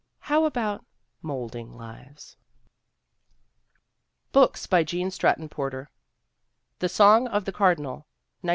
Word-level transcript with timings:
How 0.21 0.45
about 0.45 0.83
molding 1.21 1.77
lives?} 1.77 2.35
BOOKS 4.33 4.65
BY 4.65 4.83
GENE 4.83 5.11
STRATTON 5.11 5.49
PORTER 5.49 5.91
> 6.33 6.79
The 6.79 6.89
Song 6.89 7.27
of 7.27 7.45
the 7.45 7.51
Cardinal, 7.51 8.07
1903. 8.41 8.49